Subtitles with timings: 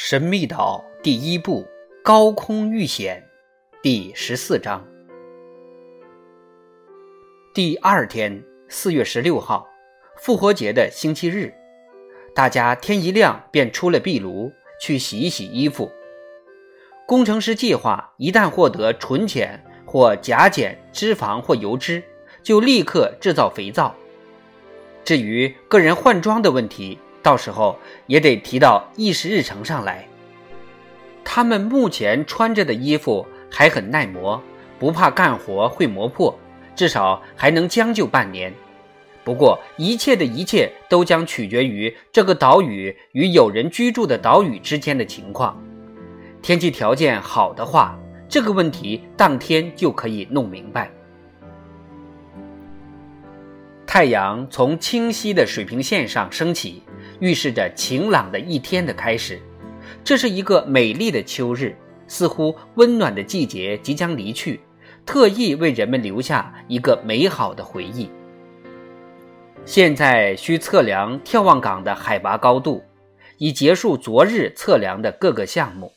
[0.00, 1.66] 神秘岛第一部：
[2.04, 3.20] 高空遇险，
[3.82, 4.86] 第十四章。
[7.52, 9.68] 第二天，四月十六号，
[10.16, 11.52] 复活节的星期日，
[12.32, 15.90] 大家天一亮便出了壁炉去洗一洗衣服。
[17.04, 22.00] 工程师计划，一旦获得纯碱或甲碱、脂肪或油脂，
[22.48, 23.94] 就立刻制造肥皂。
[25.04, 30.08] 至于个人换装的问题，到时候也得提到议事日程上来。
[31.22, 34.42] 他们目前穿着的衣服还很耐磨，
[34.78, 36.34] 不怕干活会磨破。
[36.74, 38.50] 至少还能将就半年，
[39.24, 45.62] 不过一切的一切都将取决于这个岛屿与有人居住的岛屿之间的情况。
[46.40, 50.90] 天气条件好的话，这个问题当天就可以弄明白。
[53.88, 56.82] 太阳从清晰的水平线上升起，
[57.20, 59.40] 预示着晴朗的一天的开始。
[60.04, 61.74] 这是一个美丽的秋日，
[62.06, 64.60] 似乎温暖的季节即将离去。
[65.06, 68.10] 特意为人们留下一个美好的回忆。
[69.64, 72.84] 现在需测量眺望岗的海拔高度，
[73.38, 75.94] 以结束昨日测量的各个项目。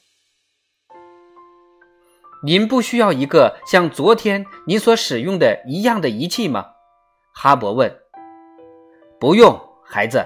[2.46, 6.68] 您不需要一个像昨天您所使用的一样的仪器吗？
[7.44, 7.92] 哈勃问。
[9.20, 10.24] 不用，孩子，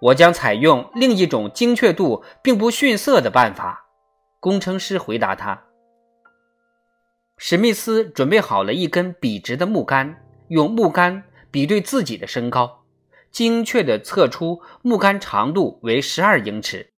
[0.00, 3.84] 我将采用另一种精确度并不逊色的办法。
[4.40, 5.64] 工程师回答他。
[7.36, 12.86] 史密斯准备好了一根笔直的木杆，用木杆比对自己的身高，
[13.30, 16.94] 精确地测出木杆长度为十二英尺。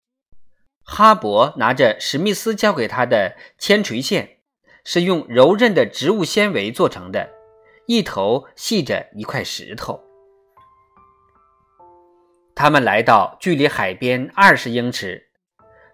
[0.84, 4.36] 哈勃拿着史密斯交给他的铅垂线，
[4.84, 7.30] 是用柔韧的植物纤维做成的，
[7.90, 10.00] 一头系着一块石头。
[12.54, 15.20] 他们来到距离海边二十英尺、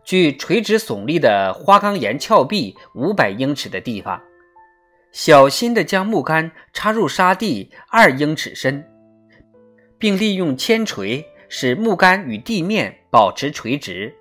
[0.04, 4.20] 距垂直耸立的花岗岩峭壁五百英尺的地方。
[5.10, 8.86] 小心地将木杆插入沙地二英尺深，
[9.96, 14.14] 并利用铅锤使木杆与地面保持垂直。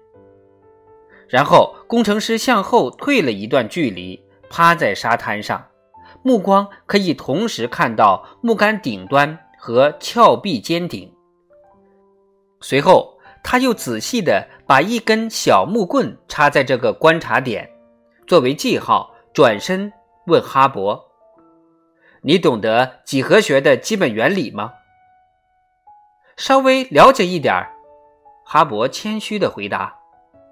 [1.28, 5.68] 然后，工程师向后退了一段距离，趴在沙滩上，
[6.26, 11.14] 目光可以同时看到木杆顶端和峭壁尖顶。
[12.62, 17.70] 随后，他又仔细地把一根小木棍插在这个观察点，
[18.26, 19.94] 作为记号，转身。
[20.26, 21.00] 问哈勃
[22.24, 24.74] ：“你懂得几何学的基本原理吗
[26.38, 27.72] ？”“稍微了解一点儿。”
[28.44, 29.96] 哈勃谦虚地回答。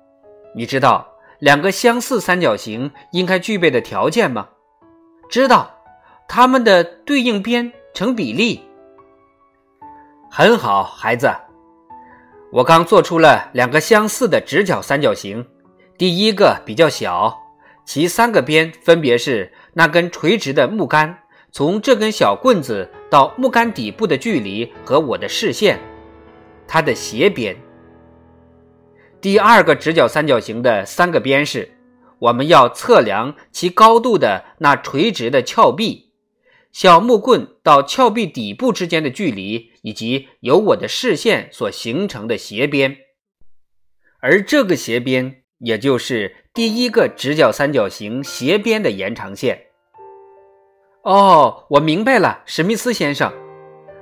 [0.53, 4.50] “你知道两个相似三角形应该具备的条件吗
[5.29, 5.72] ？”“知道，
[6.28, 8.63] 它们的对应边成比例。
[10.29, 11.31] ”“很好，孩子。
[12.51, 15.45] 我刚做出了两个相似的直角三角形，
[15.97, 17.35] 第一个比较小，
[17.85, 21.17] 其三个边分别是。”那根垂直的木杆，
[21.51, 25.79] 从这根小棍子到木杆底部的距离和我的视线，
[26.67, 27.57] 它的斜边。
[29.19, 31.72] 第二个直角三角形的三个边是，
[32.23, 36.11] 我们要测量其高度的那垂直的峭壁，
[36.72, 42.97] 小木棍到峭壁底部之间的距离，以及由我的视线所形成的斜边。
[44.19, 45.39] 而这个斜边。
[45.59, 49.67] 也就是第一个直角三角形斜边的延长线。
[51.03, 53.31] 哦，我明白了，史密斯先生。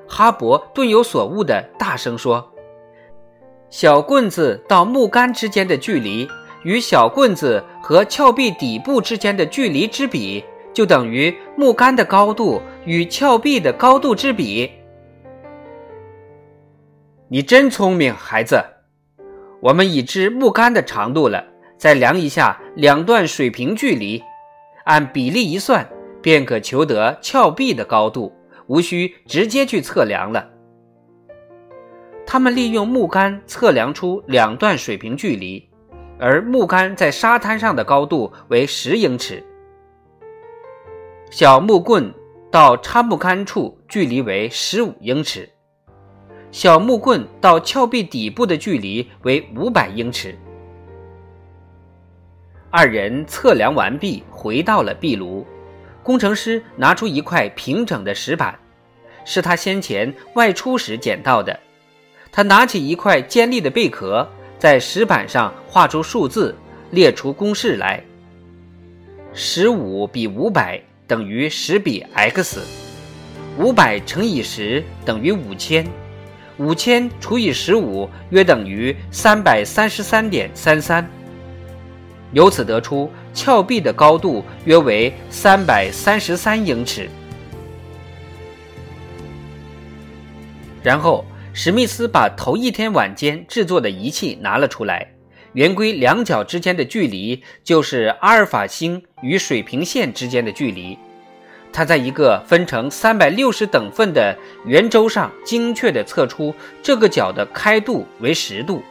[0.10, 2.52] 哈勃顿有所悟的大声说
[3.70, 6.28] ：“小棍子到木杆之间的距离，
[6.64, 14.70] 与小棍子和峭壁底部之间的距离之比，就等于木杆的高度与峭壁的高度之比。”
[17.30, 18.62] 你真聪明，孩子。
[19.62, 21.46] 我们已知木杆的长度了。
[21.78, 24.22] 再量一下两段水平距离，
[24.84, 25.90] 按比例一算，
[26.22, 28.32] 便可求得峭壁的高度，
[28.68, 30.48] 无需直接去测量了。
[32.24, 35.71] 他们利用木杆测量出两段水平距离，
[36.22, 39.44] 而木杆在沙滩上的高度为十英尺，
[41.32, 42.14] 小木棍
[42.52, 45.50] 到插木杆处距离为十五英尺，
[46.52, 50.38] 小木棍到峭壁底部的距离为五百英尺。
[52.70, 55.44] 二人测量完毕，回到了壁炉。
[56.04, 58.60] 工程师拿出一块平整的石板，
[59.26, 61.60] 是他先前外出时捡到的。
[62.32, 64.28] 他拿起一块尖利的贝壳，
[64.62, 66.56] 在石板上画出数字，
[66.92, 68.00] 列出公式来：
[69.34, 72.60] 十五比五百等于十比 x。
[73.58, 75.84] 五百乘以十等于五千，
[76.60, 81.10] 五千除以十五约等于三百三十三点三三。
[82.32, 87.10] 由此得出，峭壁的高度约为三百三十三英尺。
[90.84, 95.06] 然后，史密斯把头一天晚间制作的仪器拿了出来，
[95.52, 100.98] 圆规两角之间的距离就是阿尔法星与水平线之间的距离。
[101.74, 108.82] 他在一个分成三百六十等份的圆周上精确地测出这个角的开度为十度，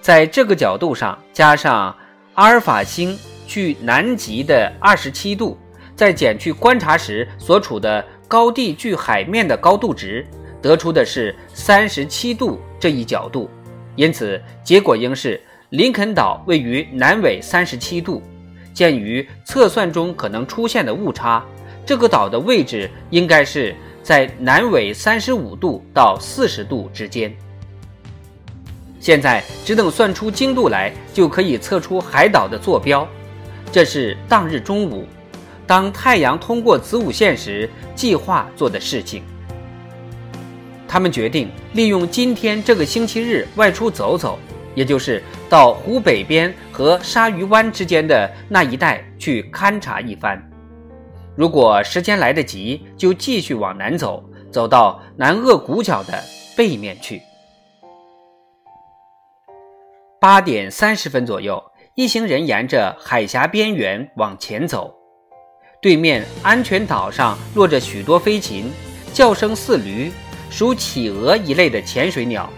[0.00, 1.94] 在这个角度上加上
[2.32, 3.16] 阿尔法星
[3.46, 5.58] 距南极的二十七度，
[5.94, 10.26] 再减去观察时所处的高地距海面的高度值，
[10.64, 13.50] 得出的是三十七度这一角度，
[13.96, 15.38] 因此结果应是
[15.68, 18.22] 林肯岛位于南纬三十七度。
[18.72, 21.44] 鉴于测算中可能出现的误差。
[21.84, 27.30] 这个岛的位置应该是在南纬三十五度到四十度之间。
[28.98, 33.06] 现在只等算出经度来，就可以测出海岛的坐标。
[33.70, 35.06] 这是当日中午，
[35.66, 39.22] 当太阳通过子午线时，计划做的事情。
[40.94, 44.38] 他们决定利用今天这个星期日外出走走，
[44.76, 50.40] 也就是到湖北边和鲨鱼湾之间的那一带去勘察一番。
[51.34, 56.22] 如果时间来得及，就继续往南走，走到南鄂谷角的
[56.56, 57.20] 背面去。
[60.20, 61.60] 八点三十分左右，
[61.96, 64.94] 一行人沿着海峡边缘往前走。
[65.82, 68.70] 对面安全岛上落着许多飞禽，
[69.12, 70.12] 叫声似驴，
[70.50, 72.48] 属企鹅一类的潜水鸟。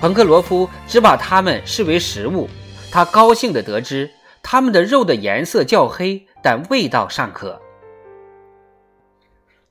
[0.00, 2.48] 彭克罗夫只把它们视为食物。
[2.90, 4.08] 他高兴地得知，
[4.42, 7.60] 它们的肉的颜色较黑，但味道尚可。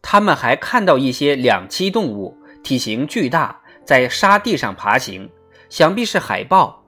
[0.02, 5.30] 他们还看到一些两栖动物，体型巨大，在沙地上爬行，
[5.70, 6.84] 想必是海豹。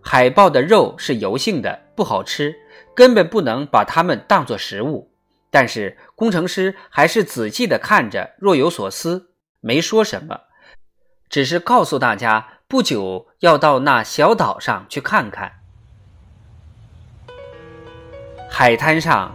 [0.00, 2.54] 海豹的肉是油性的，不好吃，
[2.94, 5.10] 根本不能把它们当作食物。
[5.50, 9.30] 但是工程师还是仔细地看着，若有所思，
[9.66, 10.40] 没说什么，
[11.30, 15.52] 只是告诉大家，不久要到那小岛上去看看。
[18.50, 19.34] 海滩上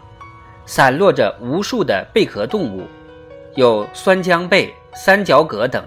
[0.68, 2.88] 散落着无数的贝壳动物。
[3.56, 5.84] 有酸浆贝、三角蛤等，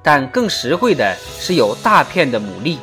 [0.00, 2.78] 但更实惠的是有大片的牡蛎，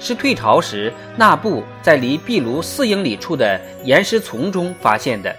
[0.00, 5.34] 是退潮时那布在离壁炉四英里处的岩石丛中发现的。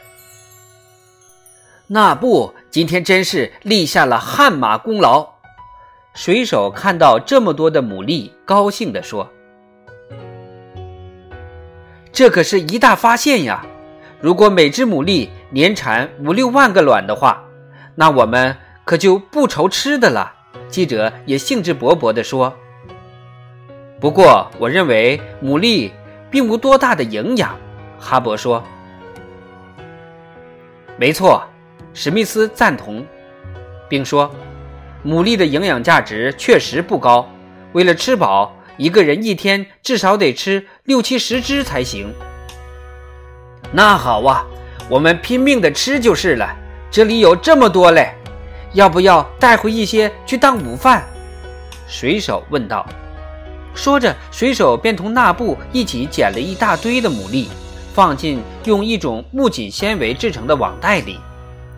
[1.86, 5.25] 那布今天真是立下了汗马功劳。
[6.13, 9.31] 水手看到这么多的牡蛎，高兴地说
[12.12, 13.66] ：“这可是一大发现呀！
[14.19, 17.42] 如果每只牡蛎年产五六万个卵的话。”
[17.95, 20.33] 那我们可就不愁吃的了。
[20.68, 22.54] 记者也兴致勃勃地说
[24.01, 25.89] ：“不过，我认为牡蛎
[26.30, 27.57] 并无多大的营养。”
[27.98, 28.62] 哈勃说
[31.00, 31.42] ：“没错。”
[31.97, 33.06] 史密斯赞同，
[33.88, 34.30] 并说
[35.06, 37.25] ：“牡蛎的营养价值确实不高。
[37.71, 42.13] 为了吃饱，一个人一天至少得吃六七十只才行。”
[43.71, 44.45] 那好啊，
[44.89, 46.54] 我们拼命的吃就是了。
[46.92, 48.14] 这里有这么多嘞，
[48.73, 51.02] 要不要带回一些去当午饭？
[51.87, 52.85] 水手问道。
[53.73, 57.47] 说着，水手便同纳布一起捡了一大堆的牡蛎，
[57.94, 61.19] 放进用一种木槿纤维制成的网袋里。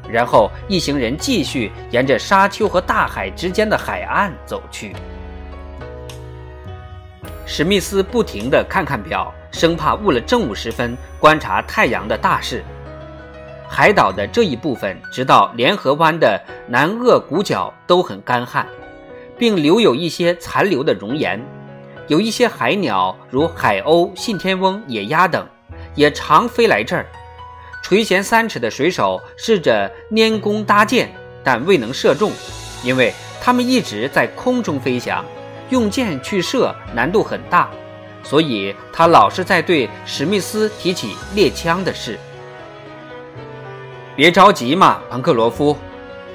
[0.10, 4.96] 然后一行人继续沿着沙丘和大海之间的海岸走去。
[7.46, 12.64] 史密斯不停地看看表，生怕误了正午时分观察太阳的大事。
[13.70, 18.68] 海岛的这一部分，直到联合湾的南鄂谷角都很干旱，
[19.38, 21.42] 并留有一些残留的熔岩。
[22.08, 25.46] 有一些海鸟，如海鸥、信天翁、野鸭等，
[25.96, 27.06] 也常飞来这儿。
[27.88, 31.10] 垂涎三尺的水手试着拈弓搭箭，
[31.42, 32.34] 但未能射中，
[32.84, 35.24] 因为他们一直在空中飞翔，
[35.70, 37.70] 用箭去射难度很大。
[38.24, 42.20] 所以他老是在对史密斯提起猎枪的事。
[44.18, 45.74] 别着急嘛，彭克罗夫。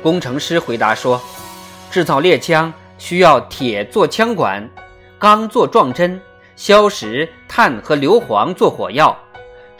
[0.03, 1.21] 工程师回答说
[1.93, 4.67] ：“制造猎枪需要铁做枪管，
[5.19, 6.19] 钢做撞针，
[6.57, 9.15] 硝石、碳和硫磺做火药，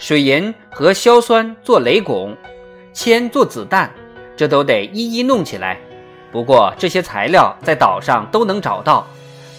[0.03, 2.37] 水银和硝酸做雷拱，
[2.93, 3.89] 铅做子弹，
[4.37, 5.79] 这都得一一弄起来。
[6.33, 9.07] 不过这些材料在岛上都能找到，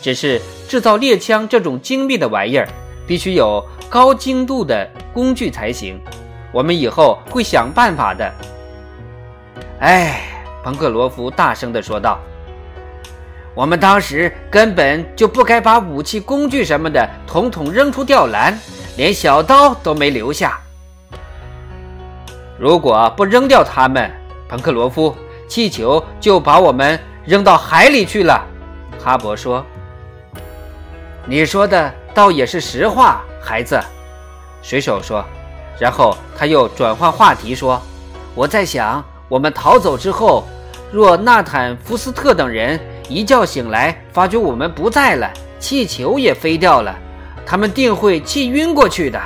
[0.01, 2.67] 只是制造猎枪这种精密的玩意儿，
[3.07, 5.97] 必须有高精度的工具才行。”
[6.51, 8.29] 我们以后会想办法的。
[9.79, 10.23] 哎，
[10.61, 12.19] 彭克罗夫大声地说道
[13.55, 18.59] ：“我们当时根本就不该把武器、工具什么的统统扔出吊篮，
[18.95, 20.59] 连小刀都没留下。
[22.59, 24.11] 如果不扔掉他们，
[24.47, 25.15] 彭克罗夫，
[25.47, 28.45] 气球就把我们扔到海里去了。”
[29.03, 29.65] 哈勃说
[31.25, 33.79] ：“你说的倒也是实话，孩子。”
[34.61, 35.23] 水手说。
[35.79, 37.81] 然后他又转换话题说
[38.35, 40.47] ：“我在想，我们逃走之后，
[40.91, 46.95] 若纳坦·福斯特等人一觉醒来发觉我们不在了，气球也飞掉了，
[47.45, 49.19] 他们定会气晕过去的。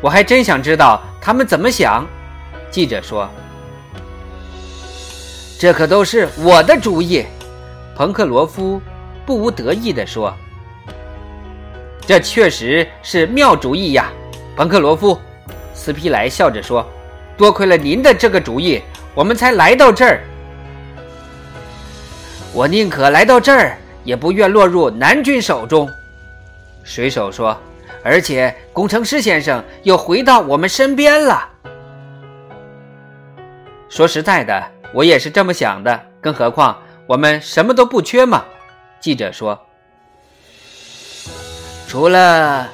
[0.00, 2.06] 我还真想知道他们怎么想。”
[2.70, 3.28] 记者说
[5.58, 7.24] ：“这可都是我的主意。”
[7.96, 8.80] 彭克罗夫
[9.24, 10.34] 不无得意地说。
[12.06, 14.12] 这确实是妙主意呀，
[14.56, 15.18] 彭克罗夫。
[15.72, 16.86] 斯皮莱笑着说
[17.36, 18.82] ：“多亏了您的这个主意，
[19.14, 20.22] 我们才来到这儿。
[22.52, 25.90] 我宁可来到这儿，也不愿落入南军手中。”
[26.84, 27.58] 水手说
[28.04, 31.48] ：“而且工程师先生又回到我们身边了。”
[33.88, 36.00] 说实在的，我也是这么想的。
[36.20, 38.44] 更何况我们什么都不缺嘛。”
[39.00, 39.58] 记者说。
[41.86, 42.68] 除了，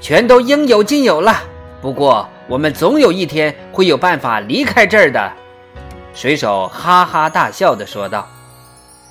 [0.00, 1.42] 全都应有尽有了。
[1.80, 5.32] 不过，我们总有一天会有办法离开这儿的。”
[6.14, 8.28] 水手哈哈大笑地说道。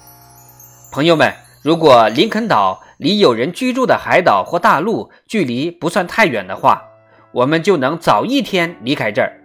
[0.94, 6.84] “朋友们，如果林肯岛离有人居住的海岛或大陆距离不算太远的话，
[7.32, 9.40] 我们就能早一天离开这儿。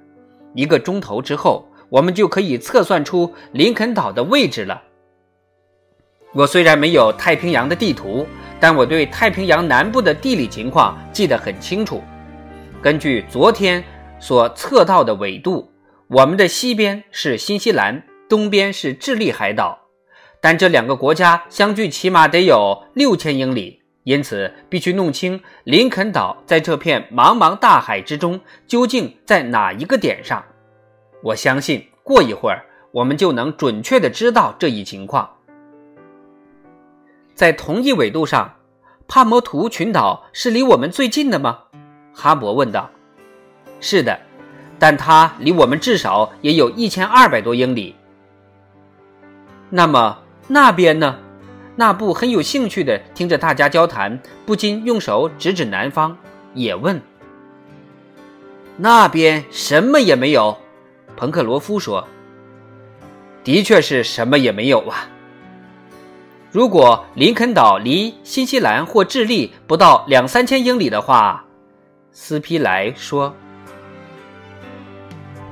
[0.55, 4.83] 一个钟头之后，我们就可以测算出林肯岛的位置了。
[6.33, 8.27] 我虽然没有太平洋的地图。”
[8.59, 12.03] 但我对太平洋南部的地理情况记得很清楚。
[12.81, 13.85] 根据昨天
[14.19, 15.71] 所测到的纬度，
[16.09, 19.79] 我们的西边是新西兰，东边是智利海岛，
[20.47, 30.45] 但这两个国家相距起码得有六千英里，因此必须弄清林肯岛在这片茫茫大海之中究竟在哪一个点上。
[31.21, 35.29] 我相信过一会儿我们就能准确地知道这一情况。
[37.35, 38.55] 在同一纬度上，
[39.09, 41.59] 帕摩图群岛是离我们最近的吗？
[42.15, 42.89] 哈勃问道。
[43.83, 44.17] “是的，
[44.79, 47.97] 但它离我们至少也有一千二百多英里。”
[49.69, 50.17] 那么
[50.49, 51.19] 那边呢？
[51.79, 56.17] 纳布很有兴趣的听着大家交谈，不禁用手指指南方，
[56.55, 56.99] 也问
[58.79, 60.57] ：“那边什么也没有？”
[61.19, 62.09] 彭克罗夫说
[63.45, 65.07] ：“的确是什么也没有啊。”
[66.51, 71.45] 如果林肯岛离新西兰或智利不到两三千英里的话，
[72.11, 73.35] 斯皮莱说：“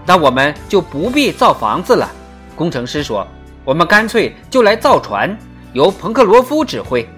[0.07, 2.11] 那我们就不必造房子了。”
[2.57, 3.27] 工程师说
[3.65, 5.37] ：“我们干脆就来造船，
[5.73, 7.09] 由彭克罗夫指挥。”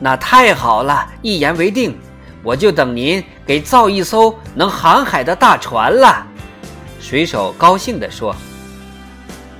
[0.00, 1.96] 那太好了，一言为定，
[2.42, 6.26] 我就等您给造一艘能航海的大船了。”
[6.98, 8.34] 水手高兴地说：“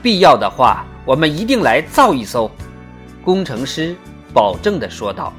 [0.02, 2.50] 必要的话，我们一定来造一艘。”
[3.22, 3.94] 工程师
[4.32, 5.32] 保证地说道。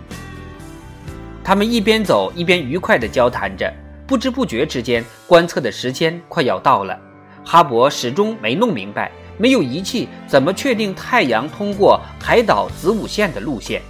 [1.43, 3.71] 他们一边走一边愉快地交谈着，
[4.07, 6.97] 不知不觉之间，观测的时间快要到了。
[7.43, 13.81] 哈勃始终没弄明白，没有仪器怎么确定太阳通过海岛子午线的路线。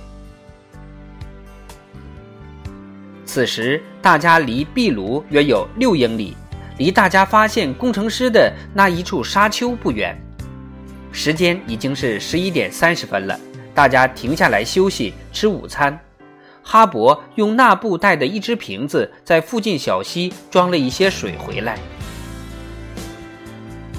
[3.25, 6.35] 此时，大家离壁炉约有六英里，
[6.77, 10.17] 离大家发现工程师的那一处沙丘不远。
[11.11, 13.39] 时间已经是十一点三十分了。
[13.73, 15.99] 大家停下来休息吃午餐。
[16.63, 21.77] 哈勃用纳布带的一只瓶子在附近小溪装了一些水回来。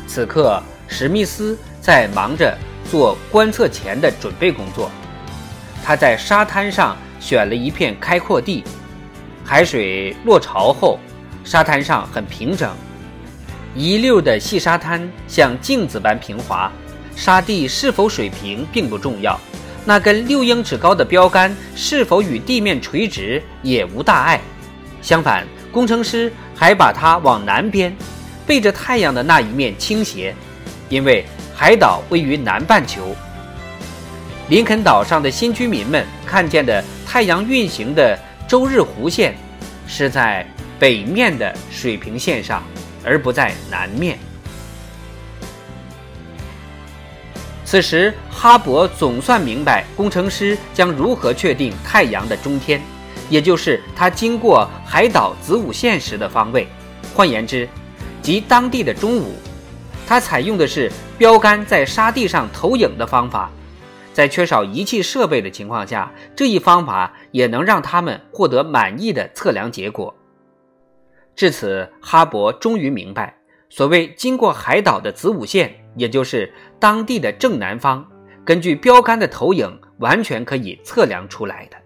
[0.06, 2.56] 此刻，史密斯在忙着
[2.90, 4.90] 做观测前的准备工作。
[5.84, 8.64] 他在沙滩上选了一片开阔地，
[9.44, 10.98] 海水落潮后，
[11.44, 12.74] 沙滩上很平整，
[13.74, 16.70] 一溜的细沙滩像镜子般平滑。
[17.14, 19.38] 沙地是否水平并不重要。
[19.84, 24.40] 那根六英尺高的标杆是否与地面垂直也无大碍，
[25.00, 27.96] 相反，工程师还把它往南边，
[28.44, 30.34] 背着太阳的那一面倾斜，
[30.88, 31.24] 因为
[31.54, 33.14] 海岛位于南半球。
[34.48, 39.34] 林肯岛上的新居民们看见的太阳运行的周日弧线，
[39.88, 40.46] 是在
[40.78, 42.62] 北面的水平线上，
[43.04, 44.18] 而不在南面。
[47.64, 52.80] 此时，哈勃总算明白工程师将如何确定太阳的中天，
[53.28, 56.68] 也就是它经过海岛子午线时的方位。
[57.12, 57.68] 换言之，
[58.22, 59.34] 即当地的中午。
[60.06, 63.50] 它采用的是标杆在沙地上投影的方法。
[64.12, 70.14] 在缺少仪器设备的情况下，这一方法也能让他们获得满意的测量结果。
[71.34, 73.36] 至此，哈勃终于明白，
[73.68, 78.10] 所谓经过海岛的子午线，也就是当地的正南方，
[78.42, 81.76] 根据标杆的投影，完全可以测量出来的。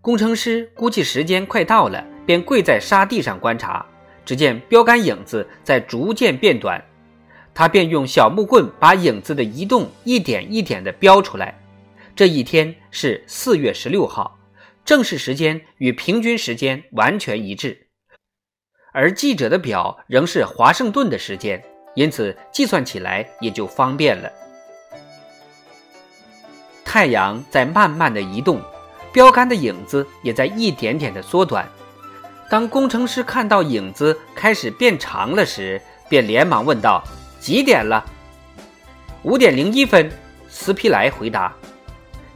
[0.00, 3.84] 工程师估计时间快到了，便跪在沙地上观察。
[4.26, 6.84] 只见标杆影子在逐渐变短，
[7.54, 11.58] 他便用小木棍把影子的移动一点一点地标出来。
[12.14, 14.38] 这一天是四月十六号，
[14.84, 17.86] 正式时间与平均时间完全一致，
[18.92, 21.62] 而记者的表仍是华盛顿的时间，
[21.94, 24.30] 因此计算起来也就方便了。
[26.84, 28.60] 太阳在慢慢的移动。
[29.12, 31.66] 标杆的影子也在一点点的缩短。
[32.48, 37.02] 当工程师看到影子开始变长了时，便连忙问道
[37.40, 38.04] ：“几点了
[39.24, 40.10] ？”“五点零一分。”
[40.48, 41.52] 斯皮莱回答。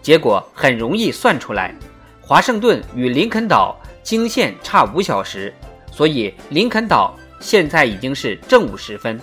[0.03, 1.75] 结果很容易算出来，
[2.21, 5.55] 华盛顿与林肯岛经线差五小时，
[5.93, 9.19] 所以林肯岛现在已经是正午时分。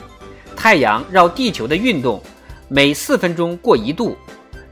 [0.56, 2.22] 太阳绕地球的运动
[2.70, 4.18] 每四分钟过一度，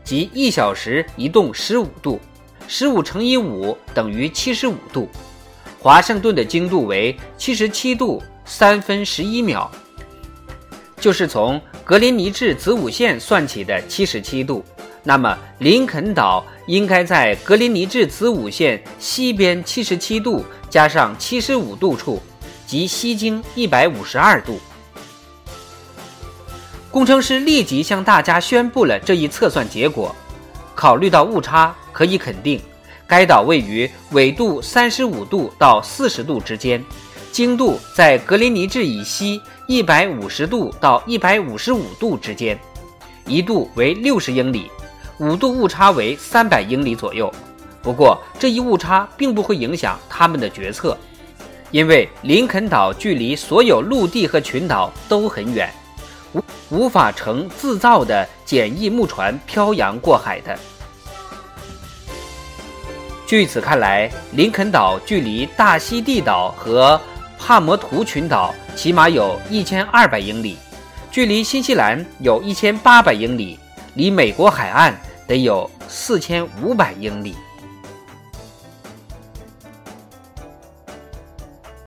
[0.04, 2.20] 即一小时移动十五度。
[2.68, 5.08] 十五乘以五等于七十五度，
[5.86, 9.70] 华盛顿的经度为七十七度三分十一秒，
[11.00, 14.66] 就是从格林尼治子午线算起的七十七度。
[15.04, 22.20] 那么林肯岛应该在格林尼治子午线西边七十七度加上七十五度处，
[22.66, 24.60] 即西经一百五十二度。
[26.90, 30.16] 工程师立即向大家宣布了这一测算结果，
[30.74, 31.76] 考虑到误差。
[31.92, 32.60] 可以肯定，
[33.08, 36.84] 该岛位于纬度三十五度到四十度之间，
[37.32, 42.60] 经度在格林尼治以西一百五十度到一百五十五度之间，
[43.28, 44.72] 一度为六十英里，
[45.20, 47.32] 五度误差为三百英里左右。
[47.84, 50.98] 不过，这一误差并不会影响他们的决策，
[51.70, 55.72] 因为林肯岛距离所有陆地和群岛都很远，
[56.34, 60.58] 无无法乘自造的简易木船漂洋过海的。
[63.28, 67.00] 据此看来，林肯岛距离大溪地岛和
[67.40, 70.58] 帕摩图群岛起码有一千二百英里，
[71.10, 73.60] 距离新西兰有一千八百英里，
[73.96, 77.36] 离美国海岸得有四千五百英里。